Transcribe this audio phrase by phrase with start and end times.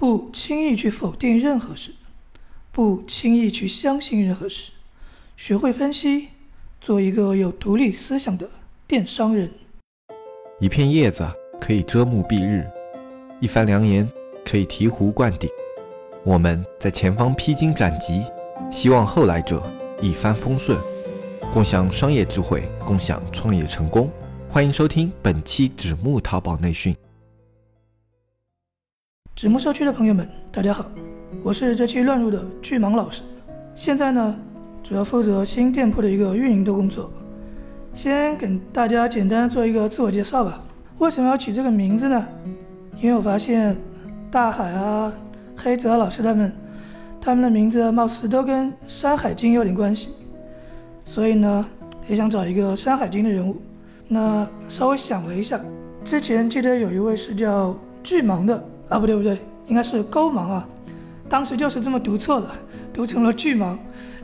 [0.00, 1.92] 不轻易去否定任何事，
[2.72, 4.70] 不轻易去相信任何事，
[5.36, 6.28] 学会分析，
[6.80, 8.48] 做一个有独立思想的
[8.86, 9.50] 电商人。
[10.58, 11.28] 一片叶子
[11.60, 12.66] 可以遮目蔽日，
[13.42, 14.10] 一番良言
[14.42, 15.50] 可以醍醐灌顶。
[16.24, 18.24] 我们在前方披荆斩棘，
[18.72, 19.62] 希望后来者
[20.00, 20.80] 一帆风顺，
[21.52, 24.10] 共享商业智慧，共享创业成功。
[24.48, 26.96] 欢迎收听本期纸木淘宝内训。
[29.40, 30.84] 纸木社区的朋友们，大家好，
[31.42, 33.22] 我是这期乱入的巨蟒老师。
[33.74, 34.36] 现在呢，
[34.82, 37.10] 主要负责新店铺的一个运营的工作。
[37.94, 40.62] 先给大家简单做一个自我介绍吧。
[40.98, 42.28] 为什么要取这个名字呢？
[43.00, 43.74] 因为我发现
[44.30, 45.10] 大海啊。
[45.56, 46.52] 黑泽老师他们，
[47.18, 50.10] 他们的名字貌似都跟《山海经》有点关系，
[51.02, 51.66] 所以呢，
[52.06, 53.56] 也想找一个《山海经》的人物。
[54.06, 55.58] 那稍微想了一下，
[56.04, 60.68] 之前记得有一位是叫巨蟒的啊，不对不对，应该是勾芒啊，
[61.28, 62.52] 当时就是这么读错了，
[62.92, 63.78] 读成了巨蟒。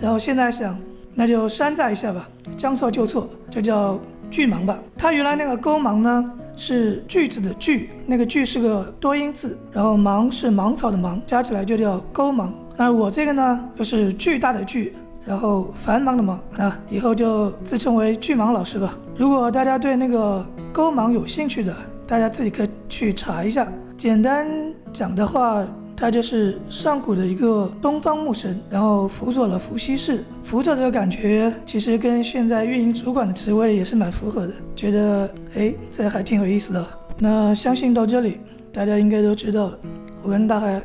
[0.00, 0.74] 然后现在想，
[1.14, 4.78] 那就山寨一下吧，将错就错，就叫巨蟒吧。
[4.96, 6.32] 他原来那个勾芒呢？
[6.54, 12.52] 是句子的句，那个句是个多音字，然后芒是芒草的芒，加起来就叫勾芒。
[12.76, 18.96] 那我这个呢，就是巨大的巨，然后繁忙的忙啊，以后就自称为巨蟒老师吧。
[19.16, 21.74] 如果大家对那个勾芒有兴趣的，
[22.06, 23.66] 大家自己可以去查一下。
[24.02, 24.48] 简单
[24.92, 25.64] 讲的话。
[25.94, 30.24] 他就是上古的一个东方牧神，然后辅佐了伏羲氏。
[30.42, 34.52] 辅佐这个感觉，其实跟现在运营主管的职位也是蛮符合的。
[34.74, 36.84] 觉得哎，这还挺有意思的。
[37.18, 38.40] 那相信到这里，
[38.72, 39.78] 大家应该都知道了，
[40.24, 40.82] 我跟大海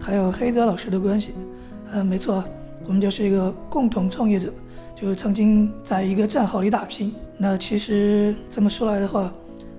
[0.00, 1.30] 还有黑泽老师的关系。
[1.92, 2.42] 嗯，没错，
[2.88, 4.52] 我们就是一个共同创业者，
[4.96, 7.14] 就曾经在一个战壕里打拼。
[7.38, 9.32] 那其实这么说来的话，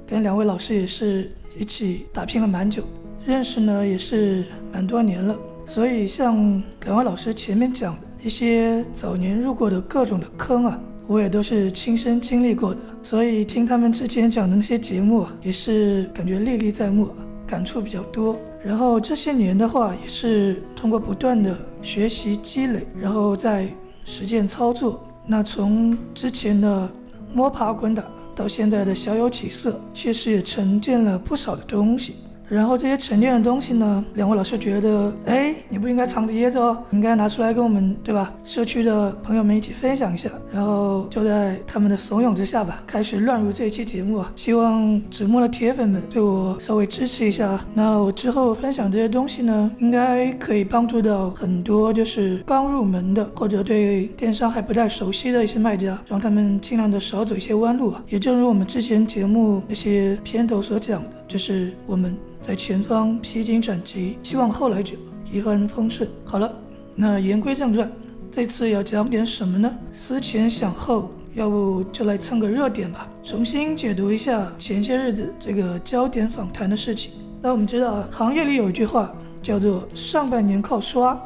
[0.07, 2.83] 跟两位老师也是一起打拼了蛮久。
[3.25, 17.09] 认识呢也是蛮多年了，所以像两位老师前面讲的一些早年入过的各种的坑啊，我也都是亲身经历过的，所以听他们之前讲的那些节目啊，也是感觉历历在目，
[17.45, 18.37] 感触比较多。
[18.63, 23.67] 然后这些年的话，也是通过不断的学习积累，然后再
[24.05, 26.89] 实践操作，那从之前的
[27.33, 28.03] 摸爬滚打
[28.37, 32.17] 到现在的小有起色，确实也沉淀了不少的东西。
[32.49, 38.33] 然后这些沉淀的东西呢，两位老师觉得，哎，你不应该藏着掖着哦，应该拿出来跟我们，对吧？
[38.43, 40.29] 社区的朋友们一起分享一下。
[40.51, 44.31] 然后就在他们的怂恿之下吧，开始乱入这一期节目啊。
[44.35, 47.59] 希望纸墨的铁粉们对我稍微支持一下。
[47.73, 58.01] 那我之后分享这些东西呢，应该可以帮助到很多就是刚入门的或者对电商还不太熟悉的一些卖家，让他们尽量的少走一些弯路啊。
[58.07, 62.15] 也正如我们之前节目那些片头所讲的，就是我们。
[62.39, 64.93] 在前方披荆斩棘，希望后来者
[65.29, 66.07] 一帆风顺。
[66.23, 66.55] 好了，
[66.95, 67.91] 那言归正传，
[68.31, 69.69] 这次要讲点什么呢？
[69.91, 77.11] 思前想后，要不就来蹭个热点吧，重新解读一下前些日子这个焦点访谈的事情。
[77.41, 81.19] 那我们知道，行业里有一句话叫做“上半年靠刷，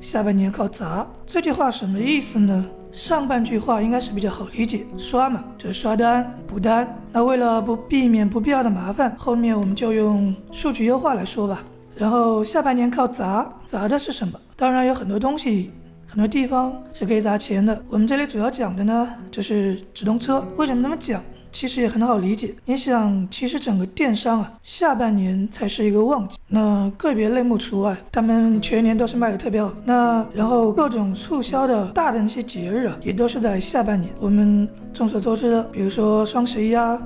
[0.00, 1.06] 下半年靠砸”。
[1.26, 2.66] 这句话什么意思呢？
[2.92, 6.86] 上半句话应该是比较好理解，刷嘛就是刷单补单。
[7.10, 11.64] 那为了不避免不必要的麻烦，后面我们就用数据优化来说吧。
[11.96, 14.38] 然后下半年靠砸，砸的是什么？
[14.56, 15.70] 当然有很多东西，
[16.06, 17.82] 很多地方是可以砸钱的。
[17.88, 20.44] 我们这里主要讲的呢，就是直通车。
[20.56, 21.22] 为什么那么讲？
[21.52, 29.70] 其实也很好理解，你想，其实整个电商啊，下半年才是一个旺季，那个别类目除外，他们全年都是卖的特别好。
[29.84, 34.10] 那然后各种促销的大的那些节日啊，也都是在下半年。
[34.18, 37.00] 我们众所周知的，比如说双十一啊、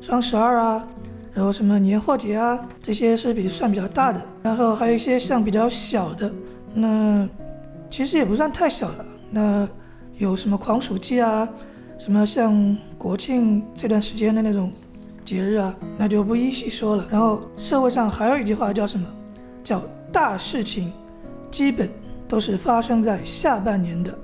[0.00, 0.88] 双十二啊，
[1.34, 4.20] 然后什么年货节啊，这些是比算比较大的。
[4.42, 6.32] 然后还有一些像比较小的，
[6.72, 7.28] 那
[7.90, 9.04] 其实也不算太小了。
[9.28, 9.68] 那
[10.16, 11.46] 有什么狂暑季啊？
[12.00, 14.72] 什么像国庆这段时间的那种
[15.22, 17.06] 节日啊，那就不一细说了。
[17.10, 19.06] 然后社会上还有一句话叫什么？
[19.62, 20.90] 叫大事情
[21.50, 21.90] 基本
[22.26, 24.18] 都是发生在下半年的。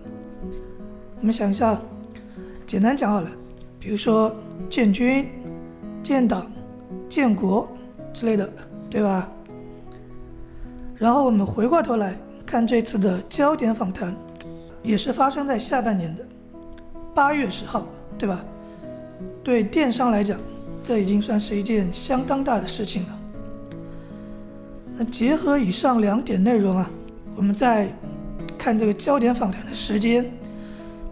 [1.20, 1.78] 我们想一下，
[2.66, 3.30] 简单讲好了，
[3.78, 4.34] 比如说
[4.70, 5.28] 建军、
[6.02, 6.50] 建党、
[7.10, 7.68] 建国
[8.14, 8.50] 之类的，
[8.88, 9.30] 对吧？
[10.94, 14.16] 然后我们回过头来看这次的焦点访谈，
[14.82, 16.26] 也是发生在下半年的。
[17.16, 17.86] 八月十号，
[18.18, 18.44] 对吧？
[19.42, 20.38] 对电商来讲，
[20.84, 23.18] 这已经算是一件相当大的事情了。
[24.98, 26.90] 那结合以上两点内容啊，
[27.34, 27.88] 我们再
[28.58, 30.30] 看这个焦点访谈的时间，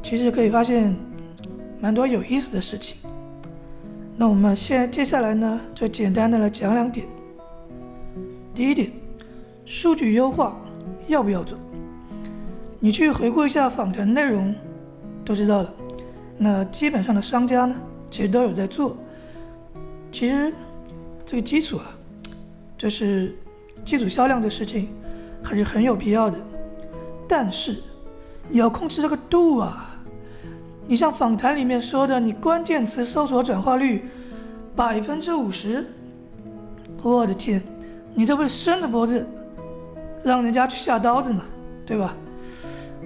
[0.02, 0.94] 其实可以发现
[1.80, 2.98] 蛮多有意思的事情。
[4.14, 7.06] 那我们现在接下来呢，就简单的来讲两点。
[8.54, 8.92] 第一点，
[9.64, 10.60] 数据优化
[11.06, 11.58] 要不要做？
[12.78, 14.54] 你去回顾一下访谈内容，
[15.24, 15.74] 都知道了。
[16.36, 17.76] 那基本上的商家呢，
[18.10, 18.96] 其实都有在做。
[20.12, 20.52] 其实
[21.24, 21.90] 这个基础啊，
[22.76, 23.36] 就是
[23.84, 24.88] 基础销量的事情，
[25.42, 26.38] 还是很有必要的。
[27.28, 27.82] 但是
[28.48, 29.90] 你要控制这个度啊。
[30.86, 34.04] 你像访谈里面说的，你关键词搜索转化率
[34.76, 35.86] 百分之五十，
[37.02, 37.62] 我的天，
[38.12, 39.26] 你这不是伸着脖子
[40.22, 41.42] 让人家去下刀子吗？
[41.86, 42.14] 对吧？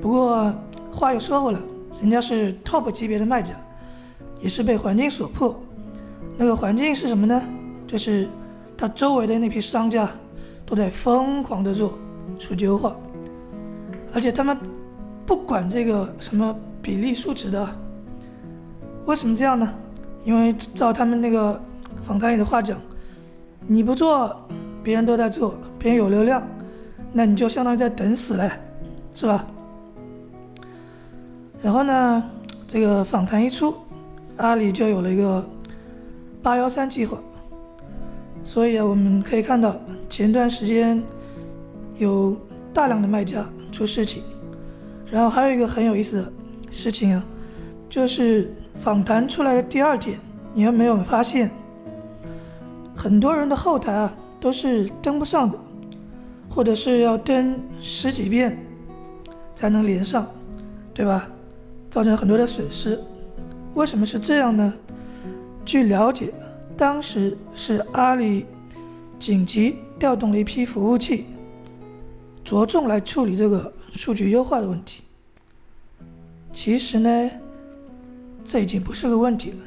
[0.02, 0.52] 不过
[0.90, 1.60] 话又说回来，
[2.00, 3.54] 人家是 top 级别的卖家，
[4.40, 5.58] 也是被环境所迫。
[6.36, 7.42] 那个环境是什么呢？
[7.86, 8.28] 就是
[8.76, 10.10] 他周围的那批商家
[10.64, 11.98] 都在疯狂的做
[12.38, 12.96] 数据优化，
[14.14, 14.56] 而且他们
[15.26, 16.56] 不管这个什么。
[16.80, 17.68] 比例数值的，
[19.04, 19.70] 为什么这样呢？
[20.24, 21.60] 因为照他们那个
[22.02, 22.78] 访谈里的话讲，
[23.66, 24.34] 你不做，
[24.82, 26.42] 别人都在做，别人有流量，
[27.12, 28.50] 那你就相当于在等死嘞，
[29.12, 29.44] 是吧？
[31.62, 32.22] 然后呢，
[32.66, 33.74] 这个访谈一出，
[34.36, 35.44] 阿里就有了一个
[36.42, 37.18] 八幺三计划，
[38.44, 39.76] 所以啊，我们可以看到
[40.08, 41.02] 前段时间
[41.96, 42.36] 有
[42.72, 44.22] 大量的卖家出事情，
[45.10, 46.32] 然后还有一个很有意思的。
[46.70, 47.24] 事情啊，
[47.88, 50.18] 就是访谈出来的第二天，
[50.52, 51.50] 你有没有发现，
[52.94, 55.58] 很多人的后台啊都是登不上的，
[56.46, 58.62] 或者是要登十几遍
[59.56, 60.26] 才能连上，
[60.92, 61.26] 对吧？
[61.90, 63.00] 造成很多的损失。
[63.74, 64.74] 为什么是这样呢？
[65.64, 66.32] 据了解，
[66.76, 68.46] 当时是阿里
[69.20, 71.26] 紧急调动了一批服务器，
[72.44, 75.02] 着重来处理这个数据优化的问题。
[76.54, 77.30] 其实呢，
[78.44, 79.58] 这已经不是个问题了。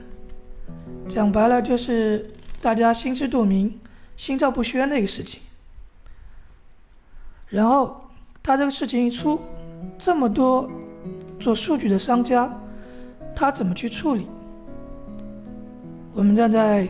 [1.07, 2.29] 讲白了，就是
[2.59, 3.79] 大家心知肚明、
[4.17, 5.41] 心照不宣的一个事情。
[7.47, 8.01] 然后
[8.41, 9.39] 他这个事情一出，
[9.97, 10.69] 这么多
[11.41, 12.55] 做数据的商家，
[13.35, 14.27] 他怎么去处理？
[16.13, 16.87] 我们站在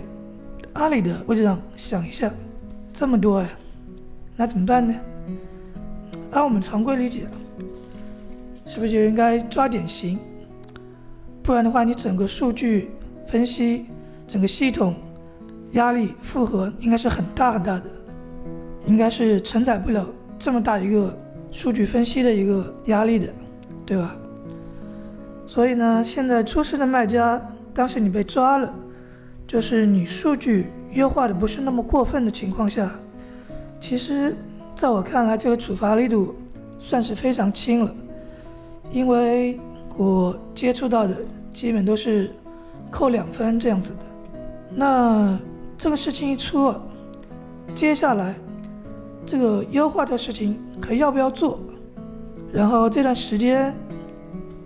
[0.74, 2.32] 阿里的位置上想一下，
[2.94, 3.50] 这么多呀，
[4.36, 4.94] 那怎么办呢？
[6.32, 7.28] 按我们常规理解。
[8.64, 10.18] 是不是就应该抓典型？
[11.44, 12.92] 不然的话，你整个数据
[13.28, 13.88] 分析、
[14.30, 14.96] 整个系统
[15.74, 17.84] 压力负荷应该是很大很大的，
[18.86, 20.08] 应该是承载不了
[20.40, 21.14] 这么大一个
[21.52, 23.28] 数据分析的一个压力的，
[23.86, 24.16] 对吧？
[25.54, 28.74] 所以呢，现在出事的卖家，当时你被抓了，
[29.46, 32.90] 就是你数据优化的不是那么过分的情况下，
[33.82, 34.34] 其实
[34.78, 36.34] 在我看来，这个处罚力度
[36.80, 37.94] 算是非常轻了。
[38.94, 39.60] 因为
[39.98, 41.18] 我接触到的
[41.54, 42.32] 基本都是
[42.90, 44.00] 扣两分这样子的，
[44.74, 45.38] 那
[45.78, 46.82] 这个事情一出啊，
[47.76, 48.36] 接下来
[49.26, 51.60] 这个优化的事情还要不要做？
[52.54, 53.76] 然后这段时间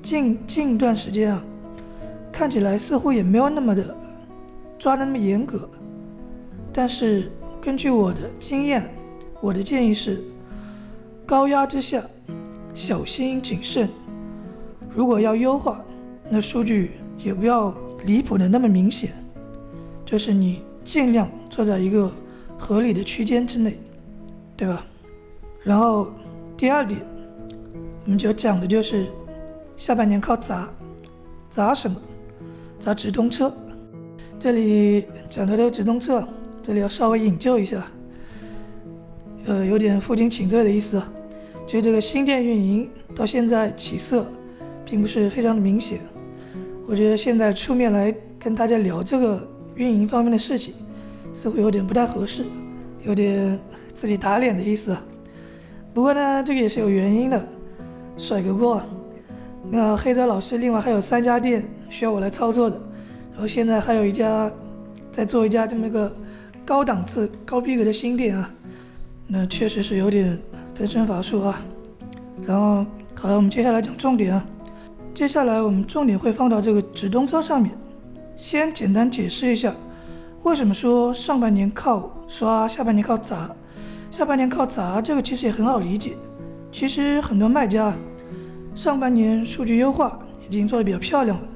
[0.05, 1.43] 近近一段时间啊，
[2.31, 3.97] 看起来似乎也没有那么的
[4.77, 5.67] 抓的那么严格，
[6.71, 8.87] 但是根据我的经验，
[9.41, 10.23] 我的建议是，
[11.25, 12.03] 高压之下
[12.75, 13.89] 小心谨慎。
[14.93, 15.83] 如果要优化，
[16.29, 17.73] 那数据也不要
[18.05, 19.09] 离谱的那么明显，
[20.05, 22.11] 就是你尽量做在一个
[22.59, 23.75] 合理的区间之内，
[24.55, 24.85] 对吧？
[25.63, 26.11] 然后
[26.55, 27.01] 第二点，
[28.03, 29.07] 我们就讲的就是
[29.77, 30.69] 下半年靠砸，
[31.49, 31.97] 砸什么？
[32.79, 33.53] 砸直通车。
[34.39, 36.27] 这里讲的这个直通车，
[36.61, 37.85] 这里要稍微引咎一下，
[39.45, 41.01] 呃，有点负荆请罪的意思。
[41.67, 44.25] 就这个新店运营到现在起色。
[44.87, 45.97] 并不是非常的明显，
[46.85, 50.75] 我觉得现在出面来跟大家聊这个运营方面的事情，
[51.33, 52.43] 似乎有点不太合适，
[53.03, 53.59] 有点
[53.95, 54.95] 自己打脸的意思。
[55.91, 57.47] 不过呢，这个也是有原因的，
[58.15, 58.79] 甩个锅。
[59.69, 62.79] 那黑泽老师另外还有三家店需要我来操作的，
[63.33, 64.49] 然后现在还有一家
[65.11, 66.13] 在做一家这么一个
[66.63, 68.49] 高档次、高逼格的新店啊，
[69.27, 70.37] 那确实是有点
[70.75, 71.61] 分身乏术啊。
[72.45, 74.45] 然后好了，我们接下来讲重点啊。
[75.13, 77.71] 接下来我们重点会放到这个直通车上面，
[78.35, 79.73] 先简单解释一下，
[80.43, 83.49] 为什么说上半年靠刷，下半年靠砸。
[84.11, 86.13] 下半年靠砸，这个其实也很好理解。
[86.71, 87.93] 其实很多卖家
[88.75, 91.47] 上半年数据优化已经做得比较漂亮了，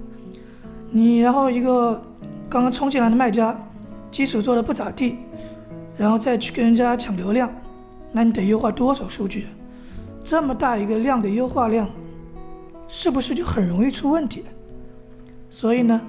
[0.89, 2.01] 你然后一个
[2.49, 3.55] 刚刚冲进来的卖家，
[4.11, 5.17] 基础做的不咋地，
[5.97, 7.51] 然后再去跟人家抢流量，
[8.11, 9.47] 那你得优化多少数据？
[10.23, 11.87] 这么大一个量的优化量。
[12.91, 14.43] 是不是就很容易出问题？
[15.47, 16.01] 所以呢，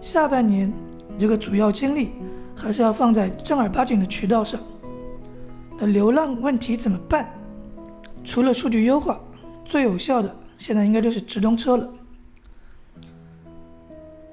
[0.00, 0.72] 下半年
[1.08, 2.12] 你这个主要精力
[2.54, 4.60] 还是要放在正儿八经的渠道上。
[5.80, 7.28] 那流量问题怎么办？
[8.22, 9.18] 除了数据优化，
[9.64, 11.88] 最有效的现在应该就是直通车了。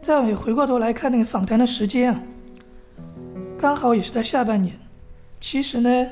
[0.02, 2.22] 再回过头来看那个访谈的时间啊，
[3.58, 4.76] 刚好也是在下半年。
[5.40, 6.08] 其实呢，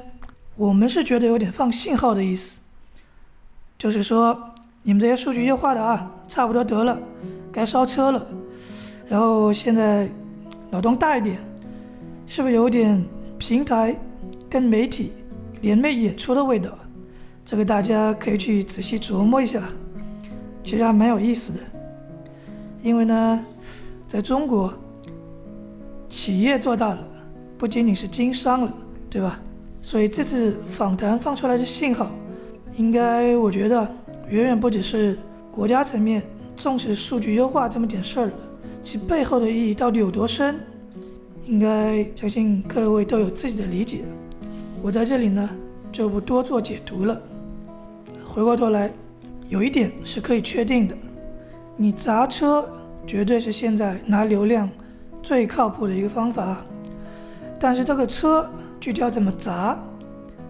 [0.55, 2.55] 我们是觉得有点放信号的意思，
[3.77, 4.53] 就是说
[4.83, 6.99] 你们这些数据优化的啊，差不多得了，
[7.51, 8.25] 该烧车了。
[9.07, 10.09] 然后现在
[10.69, 11.37] 脑洞大一点，
[12.25, 13.03] 是不是有点
[13.37, 13.95] 平台
[14.49, 15.11] 跟媒体
[15.61, 16.71] 联袂演出的味道？
[17.45, 19.67] 这个大家可以去仔细琢磨一下，
[20.63, 21.59] 其实还蛮有意思的。
[22.81, 23.45] 因为呢，
[24.07, 24.73] 在中国，
[26.09, 26.99] 企业做大了，
[27.57, 28.73] 不仅仅是经商了，
[29.09, 29.39] 对吧？
[29.81, 32.11] 所以这次访谈放出来的信号，
[32.77, 33.87] 应该我觉得
[34.29, 35.17] 远远不只是
[35.51, 36.23] 国家层面
[36.55, 38.33] 重视数据优化这么点事儿了。
[38.83, 40.55] 其背后的意义到底有多深？
[41.45, 44.05] 应该相信各位都有自己的理解。
[44.81, 45.49] 我在这里呢
[45.91, 47.21] 就不多做解读了。
[48.25, 48.91] 回过头来，
[49.53, 50.97] 有一点是可以确定的：
[51.77, 52.67] 你砸车
[53.05, 54.67] 绝对是现在拿流量
[55.21, 56.57] 最靠谱的一个方法。
[57.59, 59.77] 但是这个车具体要怎么砸，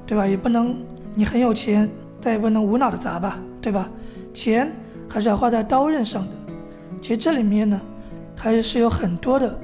[0.06, 0.26] 对吧？
[0.26, 0.78] 也不能
[1.14, 1.90] 你很有钱，
[2.22, 3.90] 但也不能无脑的砸吧，对吧？
[4.34, 4.72] 钱
[5.10, 6.32] 还是要花在刀刃上的。
[7.02, 7.82] 其实这里面呢。
[8.36, 9.58] 还是有很多的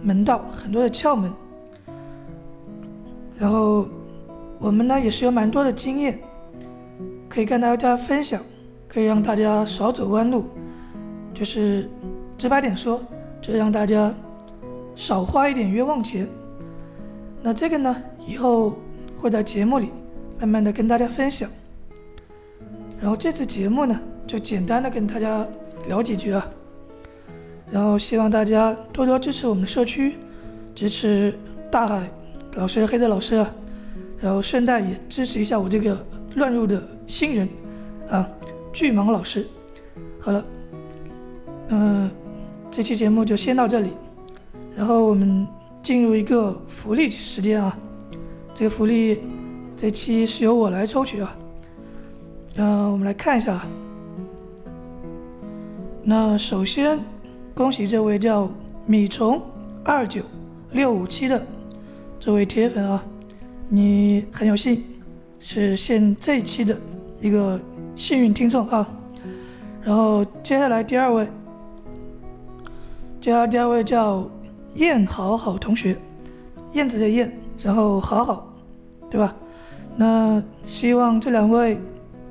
[0.00, 1.32] 门道，很多的窍门。
[3.36, 3.86] 然后
[4.60, 6.20] 我们呢也是有蛮多的经验，
[7.28, 8.40] 可以跟大家分享，
[8.88, 10.46] 可以让大家少走弯路。
[11.34, 11.88] 就是
[12.38, 13.02] 直白点说，
[13.42, 14.14] 就是让大家
[14.94, 16.26] 少花一点冤枉钱。
[17.42, 18.78] 那这个呢，以后
[19.18, 19.90] 会在节目里
[20.38, 21.48] 慢慢的跟大家分享。
[22.98, 25.46] 然后这次节目呢，就简单的跟大家
[25.86, 26.46] 聊几句啊。
[27.70, 30.14] 然后希望大家多多支持我们社区，
[30.74, 31.38] 支持
[31.70, 32.08] 大海
[32.54, 33.54] 老师、黑泽老师，啊
[34.18, 35.98] 然后顺带也支持一下我这个
[36.36, 37.48] 乱入的新人，
[38.08, 38.26] 啊，
[38.76, 39.46] 巨蟒老师。
[40.20, 40.46] 好了，
[41.70, 42.10] 嗯，
[42.70, 43.88] 这期节目就先到这里，
[44.76, 45.48] 然后我们
[45.82, 47.74] 进入一个福利时间啊，
[48.54, 49.20] 这个福利
[49.78, 51.34] 这期是由我来抽取啊，
[52.56, 53.64] 嗯，我们来看一下，
[56.04, 56.98] 那首先。
[57.54, 58.50] 恭喜这位叫
[58.84, 59.40] 米虫
[59.82, 60.20] 二九
[60.72, 61.42] 六五七的
[62.20, 63.02] 这位铁粉啊，
[63.70, 64.84] 你很有幸
[65.40, 66.78] 是现这一期的
[67.18, 67.58] 一个
[67.96, 68.86] 幸运听众啊。
[69.82, 71.26] 然后接下来第二位，
[73.20, 74.28] 接下来第二位叫
[74.74, 75.96] 燕好好同学，
[76.74, 78.54] 燕子的燕，然后好好，
[79.10, 79.34] 对吧？
[79.96, 81.80] 那希望这两位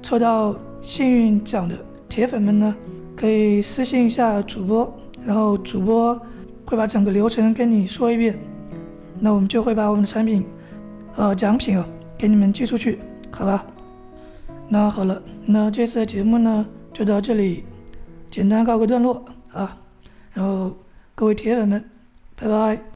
[0.01, 1.75] 抽到幸运奖的
[2.07, 2.75] 铁粉们呢，
[3.15, 4.93] 可以私信一下主播。
[5.23, 6.13] 然后主播
[6.67, 8.37] 会把整个流程跟你说一遍，
[9.19, 10.45] 那我们就会把我们的产品，
[11.15, 12.99] 呃，奖品啊给你们寄出去，
[13.31, 13.65] 好吧？
[14.69, 17.63] 那好了，那这次的节目呢就到这里，
[18.31, 19.77] 简单告个段落啊。
[20.33, 20.75] 然后
[21.13, 21.89] 各位铁粉们，
[22.35, 22.94] 拜拜。